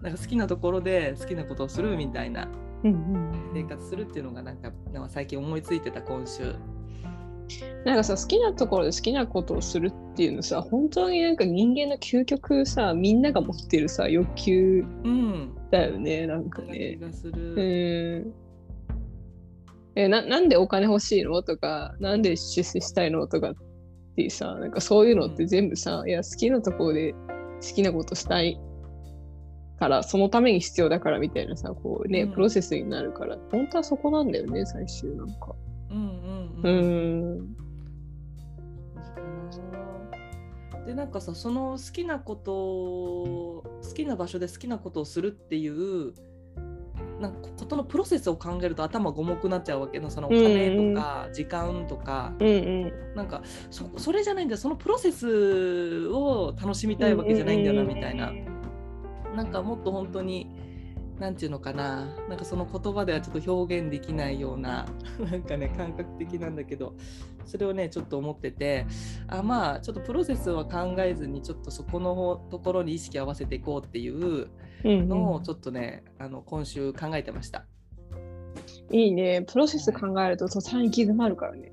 [0.00, 2.48] なんか好きなところで好きなことをするみたいな
[2.82, 6.54] 生活するっていうのがなんかなんか最近思いついてた今週。
[7.84, 16.96] なんかさ好きなところで好きなことをするっていうのさ本当になんか人間の究極さみんなが持ってるさ欲求うん、だよねなんかそんな気ね。
[16.96, 18.26] がすうる。
[18.28, 18.34] ん
[19.96, 21.42] えななんでお金欲しいの？
[21.42, 23.26] とかなんで出世したいの？
[23.26, 23.54] とかっ
[24.14, 27.18] てさなんかそういうのって全部さ、いや好きなところで好
[27.74, 28.60] きなことしたい
[29.80, 32.32] からそのために必要だからみたいなさこうね、うん。
[32.32, 35.54] プロセスになるから本当はそこなんだよね最終なんか。
[35.90, 37.38] うんうんううん。
[37.38, 37.56] ん
[40.86, 46.12] でなんかさその好きなことを好きな場所で好きなことをするっていう
[47.18, 53.14] なんかことのプロセスを考えると頭が重くなっちゃうわけのそのお金とか時間とか、うんうん。
[53.14, 54.58] なんかそそれじゃないんだよ。
[54.58, 58.30] そのプロセスを楽しみたいわけじゃないんだよなみたいな。
[59.34, 60.50] なんかもっと本当に
[61.18, 64.86] なんていうのかななんかその言葉ではちょっと表現できないような
[65.30, 66.94] なんかね感覚的なんだけど
[67.44, 68.86] それをねちょっと思ってて
[69.28, 74.48] あまあちょっとプロセスは考えずにちょっとそこのところに意識を合わせていこうっていう
[74.82, 77.66] のをちょっとね、あの今週考えてました。
[78.92, 79.42] いいね。
[79.42, 81.72] プロセス考えると途端に行き詰まるからね。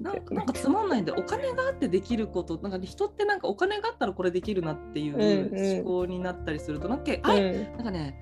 [0.00, 7.20] なんかつまんないんで、お金があってできること、なんか、ね、人ってなんかお金があったらこれできるなっていう思考になったりすると、うんうん、なん。
[7.20, 8.18] か、あなんかね、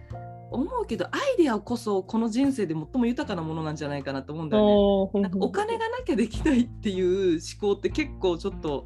[0.50, 5.20] 思うけどアイデアこそこの人生で最も豊かなものなんじゃないかなと思うんだよね。
[5.22, 8.84] なんかお金がなきゃできないっていう思考って結構ちょっと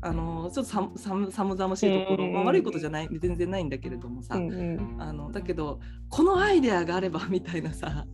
[0.00, 3.08] あのちょっと寒寒々しいところ、まあ、悪いことじゃない？
[3.18, 8.06] 全然ないんだけれどもさ、うんうん、あのだけどこのアイデアがあればみたいなさ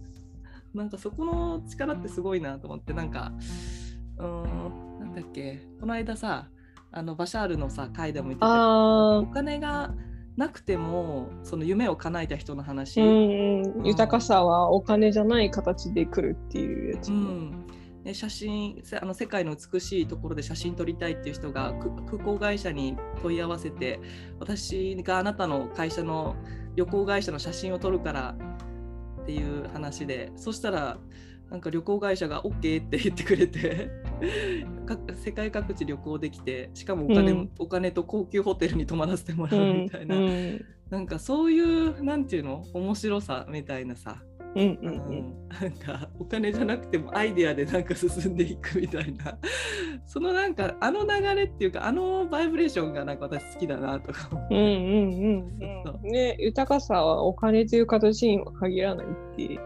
[0.74, 3.32] なんかそこの力ってすごいなと思ってなんか
[4.18, 6.48] うんなんだっけこの間さ
[6.90, 9.94] あのバシャールのさ回でも言ってたお金が
[10.36, 17.66] なくてもその夢を叶えた人の話、うんうん、豊かさはお金じゃない形で来るっていうやつ、うん。
[18.12, 21.72] 写真あの世界の美しいところで写真撮りたいっていう人が
[22.06, 23.98] 空港会社に問い合わせて
[24.38, 26.36] 私があなたの会社の
[26.76, 28.34] 旅行会社の写真を撮るから
[29.24, 30.98] っていう話でそしたら
[31.50, 33.90] なんか旅行会社が OK って言ってくれて
[35.16, 44.22] 世界各地旅行できてしかもお金うん、お金と高級ホテルに泊まらせてもらうみたいな、うん、なんかそういうなんていうの面白さみたいなさ、
[44.54, 49.38] うんうんうん、なんかお金じゃなくてもアイデアでなんか進んでいくみたいな。
[50.06, 54.30] そのなんかあの流れっていうかあのバイブレーションがなんか私好きだなとか。
[54.50, 54.54] う。
[54.54, 59.60] んうんうんうん、ね豊かさはお金という形には限らないって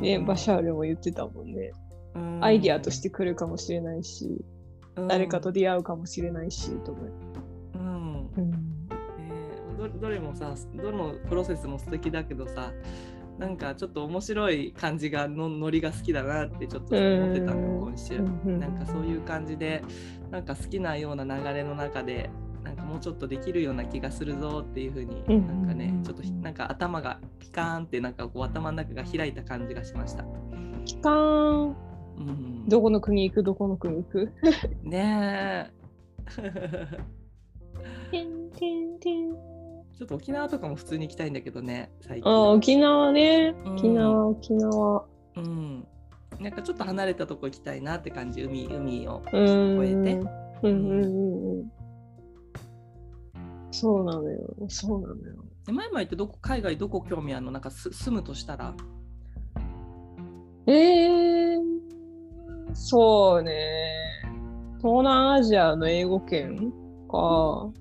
[0.00, 1.72] ね、バシャールも言ってたもんね。
[2.40, 4.44] アイディアとして来るかもしれないし、
[5.08, 7.12] 誰かと出会うかもしれないしと思う。
[7.74, 8.54] うん、うん。
[9.18, 12.72] えー、どれもさどのプロセスも素敵だけどさ
[13.38, 19.82] なんかちょっと面白い感じがのノリが好きだなってちょっと思ってたの今週、なんかそういう感じで
[20.30, 22.30] なんか好きなような流れの中で
[22.62, 30.24] なんかもうちょっとできるような気がするぞっていう風になんかねちょっとなんか頭がピカーンってなんかこう頭の中が開いた感じがしました。
[30.86, 31.76] ピカーン、
[32.18, 33.42] うん、どこの国行く？
[33.42, 34.32] どこの国行く？
[34.82, 35.70] ね
[38.12, 39.53] え。
[39.98, 42.30] ちょっと沖縄とかも普通に行きたいんだけどね最近。
[42.30, 45.04] あ沖縄ね沖縄、沖縄。
[45.36, 45.86] うん。
[46.40, 49.44] なんかちょっと離れたとこ行きたいなって感じ海海を越えて。
[49.44, 50.06] うん
[50.62, 51.72] うんうんうん。
[53.70, 54.54] そうなのよ。
[54.68, 55.44] そうなのよ。
[55.66, 57.52] 前々ってどこ海外どこ興味あるの？
[57.52, 58.74] なんか住むとしたら？
[60.66, 61.60] えー、
[62.72, 63.52] そうね。
[64.78, 66.72] 東南アジアの英語圏
[67.10, 67.16] か、
[67.66, 67.74] うん、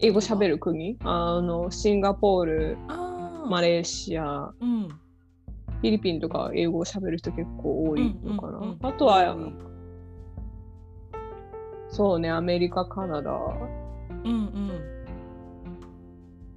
[0.00, 0.96] 英語喋る国？
[1.04, 2.78] あのシンガポール、
[3.48, 8.76] マレーシア、うん、フィリピンとか英語を喋る人結構多いのかな。
[8.82, 9.36] あとは、
[11.88, 13.32] そうね、アメリカ、カナダ。
[13.32, 14.70] うんうん。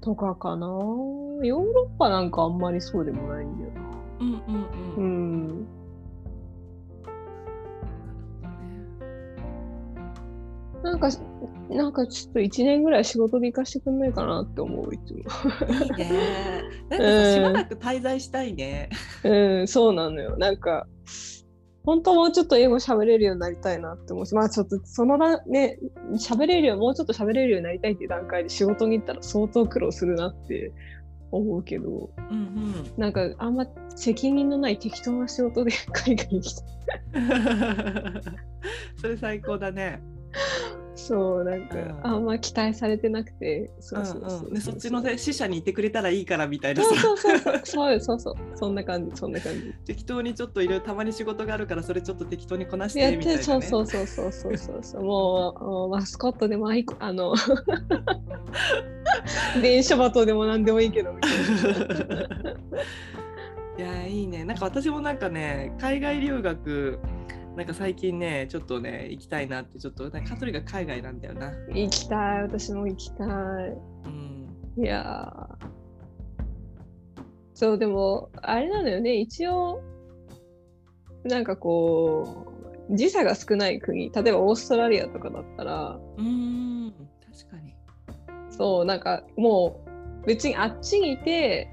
[0.02, 0.68] とかかな。
[0.68, 3.82] ヨーロッパなんかあんまりそうでもないんだよな。
[4.20, 4.66] うんうん
[4.98, 5.66] うん。
[10.84, 10.84] うん。
[10.84, 11.10] なんか、
[11.76, 15.20] なんかちょっと1年ぐらい仕事で行かしてくんないかなって思う、いつも。
[15.20, 16.64] いいね。
[16.90, 18.90] なんかさ、しばらく滞在したいね。
[19.24, 20.38] うん、そうなのよ。
[20.38, 20.88] なんか、
[21.84, 25.80] 本当もうちょっと英語喋れるようになりたいなって思うし、まあちょっとそのね、
[26.14, 30.72] 喋れるよ、もうちょっと喋れるようになりたいっていう段階で仕事に行ったら相当苦労するなって
[31.32, 36.62] 思うけど、うんうん、なんかあんま責任のない適当な仕事で海外に来た。
[39.02, 40.02] それ最高だね。
[40.96, 48.00] そうなんか、あんま期待されてなくてそうそうそうそっちの死者にいてくれたらいいからみたいなそうそうそうそう。
[48.00, 49.74] そうそうそんな感じそんな感じ。
[49.86, 55.04] 適当にちょっといろいろたまに仕事があるからそれちょっと適当にこなしてみたいな、ね、そうそうそうそうそうそうそう。
[55.04, 57.34] もうマスコットでもあいあの
[59.62, 62.52] 電書バトでも何でもいいけどみたいな。
[63.80, 64.44] いやいいね。
[64.44, 67.00] なんか私もなんかね海外留学
[67.56, 71.52] なんか最近ね、ちょっとね、行きたいなって、ちょっと、カトリが海外なんだよな。
[71.74, 73.28] 行きたい、私も行きたい。
[73.28, 75.50] うん、いや
[77.54, 79.82] そう、でも、あれなのよね、一応、
[81.26, 82.48] なんかこ
[82.90, 86.94] う、時差が少ない国、例えばオーストラリアとかだったら、うん、
[87.32, 87.76] 確かに。
[88.50, 89.84] そう、なんかも
[90.24, 91.68] う、別にあっちにいて、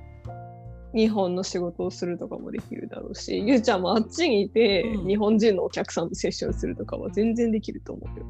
[0.95, 8.27] 日本の仕事をするとかもできるだろうしゆうちゃんもあっちにいて、うん、日本人のお客さんとセッションするとかは全然できると思うよ。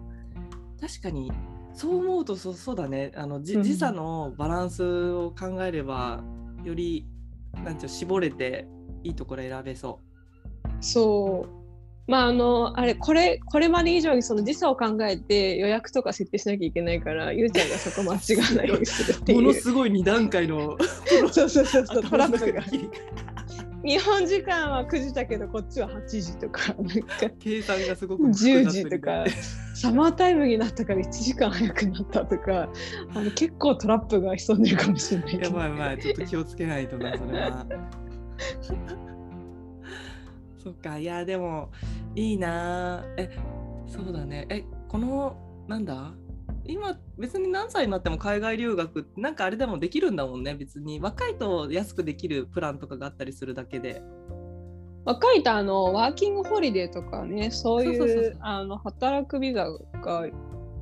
[0.80, 1.32] 確かに
[1.74, 6.22] そう思うとそそうだねあの、時差のバランスを考えれば
[6.64, 7.06] より
[7.54, 8.66] なんていうの絞れて
[9.04, 10.00] いいところ選べそ
[10.80, 11.57] そう。
[12.08, 19.36] まああのあれこれこれまで以上にその時差を考えて予約とか設定しなきゃいけないからゆうちゃんがそこ間違わないようにするってう。
[19.36, 19.42] いう。
[19.42, 22.62] ものすごい2段階のそうそうそうそうトラップが。
[23.84, 29.24] 日本時間は9時だけどこっちは8時とかなんか計算がすごく10時とか
[29.74, 32.68] サマータイムになったから1時間早くなったとか
[33.14, 39.07] あの結構トラップが潜んでるかもしれないけどやばいやばいちょっと気をつけないとなそれは。
[40.68, 41.70] そっかいやでも
[42.14, 43.30] いいなえ
[43.86, 44.46] そうだね。
[44.50, 45.34] えこの
[45.66, 46.12] なんだ？
[46.66, 51.00] 今別に何歳になっても海外留学ってなんかあれでもできるんだもんね別に。
[51.00, 54.02] 若いと安くできるプランとかがあったりするだけで。
[55.06, 59.70] 若いとあのワーキングホリデーとかねそういう働くビザ
[60.02, 60.26] が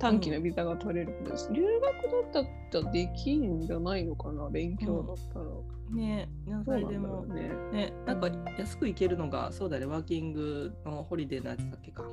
[0.00, 7.24] 短期のビザが取れるけど、留学だったらできんじゃないのかな勉強だったら、うなんだ歳でも。
[7.26, 12.04] ねねなんか安く行けるのがそうだねワーキングのホリデーのやつだっけか。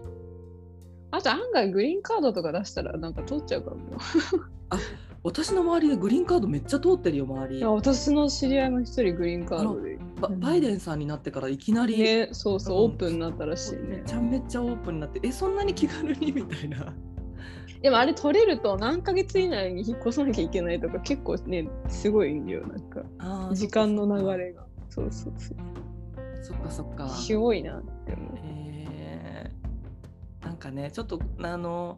[1.12, 3.98] あと案外グリーンカードとか出したらなんか通っちゃうかもよ
[5.22, 7.58] 私の周りでグリーンカードめっちゃ通ってるよ周り。
[7.60, 10.00] いや私の知り合いも一人グリーンカードで。
[10.20, 12.92] ババイデンさんになってからいきなり、ねそうそう、うん。
[12.92, 16.32] オープンになったらしいめねちゃめちゃオープンになってえそんなに気軽に？
[16.32, 16.94] みたいな
[17.82, 23.04] でもあれ取れると何ヶ月以内に引っ越さなきゃいけないとか結構ねすごいんだよなんか。
[23.54, 24.66] 時間の流れが。
[24.90, 25.58] そうそうそう
[26.42, 27.10] そっかそっか。
[27.10, 28.40] すごいなって思う。
[28.42, 30.46] えー。
[30.46, 31.98] なんかねちょっとあの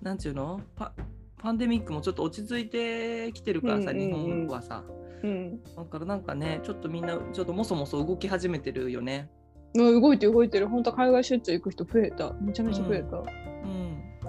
[0.00, 0.60] なんちゅうの？
[0.76, 0.92] パ
[1.38, 4.10] パンデミックもちょっと落ち着いてきてるからさ、うんうんうん。
[4.10, 4.84] 日本はさ。
[5.22, 5.62] うん。
[5.62, 9.28] だからなんかねちょっとみんなちょっともそもそ動き始めてるよね。
[9.74, 10.68] うん動いてる動いてる。
[10.68, 12.32] 本当海外出張行く人増えた。
[12.34, 13.24] めちゃめちゃ増えた、うん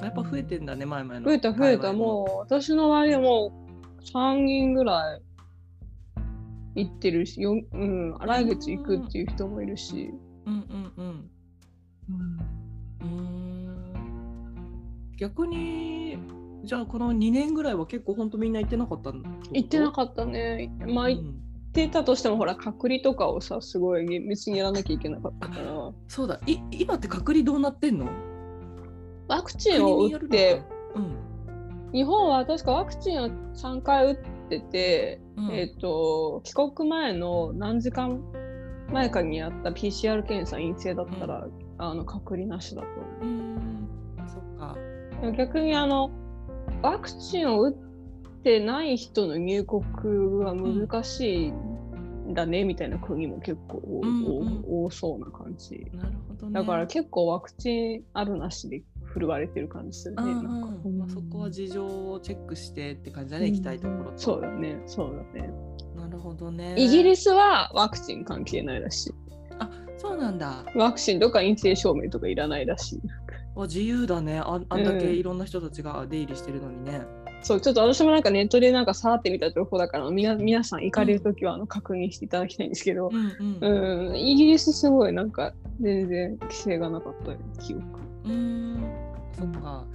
[0.01, 1.93] やっぱ増えてんだね前々の増えた増えた。
[1.93, 2.25] も。
[2.25, 3.67] もう私の周りはも
[3.99, 5.21] う3人ぐらい
[6.83, 10.11] 行ってるしよ、うん、来月行くっていう人もいるし、
[10.45, 11.29] うんうんうん。
[13.01, 13.57] うーん。
[15.17, 16.17] 逆に
[16.63, 19.23] じゃあこの2年ぐらいは結構本当みんな行ってなかったの？
[19.51, 20.71] 行ってなっかったね。
[20.85, 21.23] まあた、行っ
[21.73, 25.91] てたとしてもほら隔離とかをさすごい厳密にやらなきゃいけなかったから。
[26.07, 26.39] そうだ。
[26.45, 28.07] い今って隔離どうなってんの？
[29.27, 30.63] ワクチンを打ってか
[30.95, 31.91] うん。
[31.93, 34.15] 日本は確かワクチンを3回打っ
[34.49, 35.51] てて、うん。
[35.51, 38.21] えっ、と帰国前の何時間
[38.91, 42.87] 前かにやった PCR 検査陰性だったら、あの隔離なしだと
[44.27, 44.77] そっか。
[45.35, 46.11] 逆にあの
[46.81, 49.83] ワクチンを打ってない人の入国
[50.43, 54.63] は難しいんだね、みたいな国も結構多,、うんうん。
[54.85, 55.85] 多そうな感じ。
[55.93, 56.53] なるほどね。
[56.53, 58.83] だから結構ワクチンあるなしで
[59.17, 60.39] 振るわれてる感じするね、うん
[60.83, 60.97] うん。
[60.99, 63.53] まあ、そこは事情をチェックしてって感じだね、うん。
[63.53, 64.17] 行きたいところと。
[64.17, 64.79] そうだね。
[64.85, 65.49] そうだね。
[65.95, 66.75] なるほどね。
[66.77, 69.13] イギリスはワクチン関係ないらしい。
[69.59, 70.63] あそうなんだ。
[70.75, 73.01] ワクチンとか陰性証明とかいらないらしい。
[73.55, 74.37] あ自由だね。
[74.39, 75.15] ああんだけうん。
[75.15, 77.01] いろんな人たちが出入りしてるのにね、
[77.41, 84.09] そう、ちょっと私もなんかネットでなんかさーって見た情報だから、みな皆さん行かれるときはあの確認していただきたいんですけど、うんうん。
[84.09, 87.83] うん、イギリスすごいなんか全然規制がなかったよ記憶。
[88.25, 89.06] うーん
[89.37, 89.85] そっか。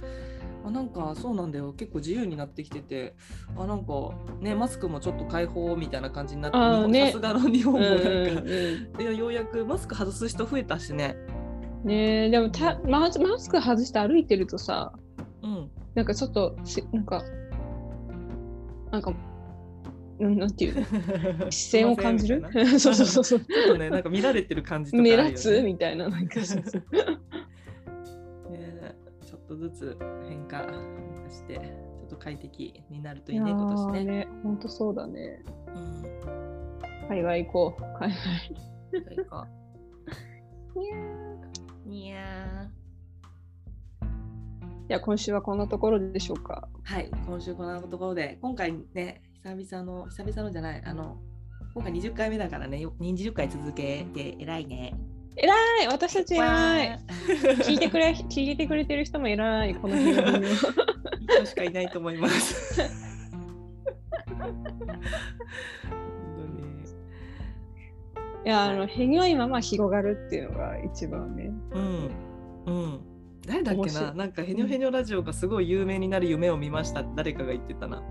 [0.65, 1.73] あなんかそうなんだよ。
[1.73, 3.15] 結構自由になってきてて。
[3.57, 11.17] あなんかねマスクもちょっと開放みたいな感じになってさすがの日本もなんか、うんいやようやくマスク外す人増えたしね。
[11.83, 14.93] ねえでもたマスマスク外して歩いてるとさ、
[15.41, 15.69] うん。
[15.95, 17.21] なんかちょっとしなんか、
[18.91, 19.13] なんか、
[20.17, 20.75] なんていう
[21.39, 21.51] の？
[21.51, 22.41] 視線を感じる？
[22.79, 23.39] そうそうそうそう。
[23.41, 25.61] ちょっとねなんか見られてる感じとかね、 目立つ？
[25.61, 26.81] みたいな、なんかそうそう。
[26.81, 27.13] ねちょ
[29.43, 30.65] っとずつ変化
[31.29, 34.03] してちょっと快適になるといいね今年ーね。
[34.05, 35.43] ね、ほんとそうだね。
[35.67, 36.03] うん
[37.09, 37.81] 海外行こう。
[37.99, 38.17] 海外。
[39.15, 39.47] そうか
[41.85, 42.69] いや
[44.87, 46.67] じゃあ今週はこんなところでしょうか。
[46.85, 51.17] ーはい今週こんなところで今回ね久々の久々のじゃないあの
[51.73, 54.93] 今回20回目だからねよ20回続けて偉いね。
[55.35, 56.97] 偉い私たち偉いわ
[57.63, 60.39] 聞いてくれ、聞いてくれてる人も偉いこの日本の。
[60.39, 60.55] ーいい
[61.27, 62.81] 人しかいないと思います。
[68.45, 71.51] いや、あの、へにょいまま広がるっていうのが一番ね。
[71.71, 72.11] うん。
[72.65, 72.99] うん。
[73.47, 78.01] 誰だっけないなんかヘニョヘニョラジオがすごい有名になる夢を見ましたって誰かが言ってたな。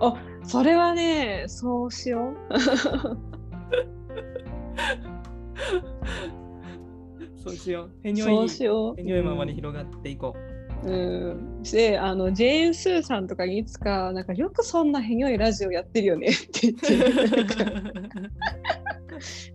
[0.00, 0.14] あ、
[0.44, 2.34] それはね、そうしよ
[7.42, 7.90] そうしよう。
[8.02, 8.12] ヘう。
[8.12, 8.96] ニョイそうしよう。
[8.96, 10.34] ヘニョイままに広がっていこ
[10.84, 16.88] うん、であのジェーン・スーさんとかにいつかなんかよくそんなへにょいラジオやってるよね って言って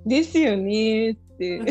[0.05, 1.63] ですよねってっ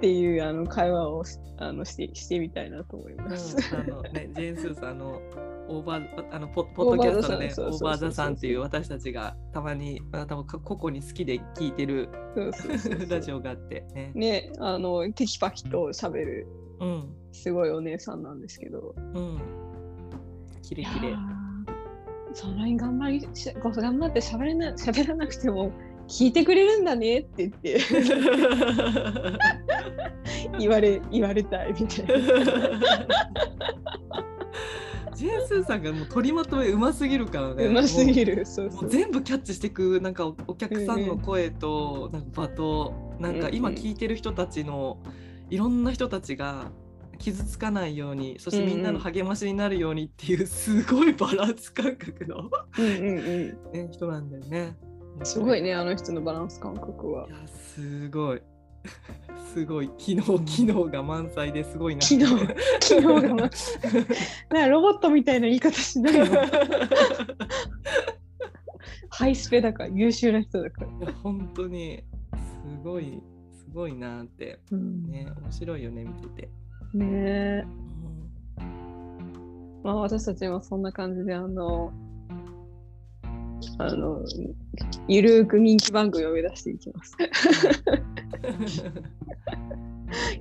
[0.00, 1.24] ていうあの会話を
[1.58, 3.56] あのしてしてみたいなと思います。
[3.72, 5.22] うん、あのね、ジェーン・スーさんあの
[5.68, 12.08] オーバーあのポポッドキャストのね、オーバーザさんっていう私たちがたまに、多分個々に好きで聞いてる
[13.08, 13.84] ラジオがあって。
[13.94, 16.46] ね、ねあのテキパキと喋る、
[16.80, 18.94] うん、すごいお姉さんなんですけど。
[19.14, 19.40] うん。
[20.62, 21.14] キレキレ。
[22.34, 23.30] そんなに頑張り頑
[23.98, 25.72] 張って喋れな喋らなくても
[26.08, 27.78] 聞いてくれるんだねって言って
[30.58, 32.14] 言われ言われたいみたいな。
[35.14, 37.66] ジェーン・スーさんがもう取りまとめうますぎるからね。
[37.66, 38.44] うますぎる。
[38.44, 44.98] そうそう全部キャッチしていくなんかお客さんの声と、なんか場となんか今聞いてる人たちの
[45.50, 46.70] いろんな人たちが
[47.18, 54.76] 傷つかないようにそしてみんなの励ましになるようにっていうすごいバランス感覚のね、人なんだよね。
[55.22, 57.28] すごいねあの人のバランス感覚は。
[57.28, 58.42] いやすごい。
[59.54, 62.00] すごい機能機能が満載ですごいな。
[62.00, 62.26] 機能
[62.80, 63.78] 機能が満載。
[64.50, 66.26] なロボットみたいな言い方しないの？
[69.10, 71.12] ハイスペだから優秀な人だから。
[71.22, 72.02] 本当に
[72.32, 76.48] すごいすごいなって、うん、ね面白いよね見てて。
[76.92, 77.64] ねえ。
[78.58, 81.92] うん、まあ私たちはそんな感じであの
[83.78, 84.22] あの
[85.08, 87.16] ゆるく人気番組を目指していきます。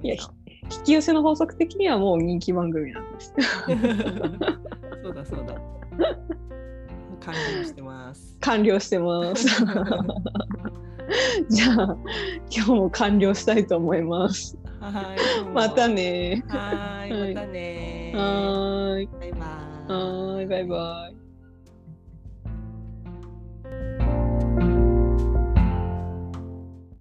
[0.03, 3.33] いや引き寄せの法則的にはもう人気番組なんです。
[5.03, 5.55] そうだそうだ。
[7.21, 8.37] 完了してます。
[8.41, 9.47] 完了してます。
[11.49, 11.97] じゃあ
[12.49, 14.57] 今日も完了したいと思います。
[14.79, 15.45] はい。
[15.53, 16.43] またね。
[16.47, 17.33] はい。
[17.33, 18.11] またね。
[18.15, 19.07] はい。
[19.07, 19.37] バイバ
[19.87, 19.91] イ。
[19.91, 20.47] はい。
[20.47, 21.22] バイバイ。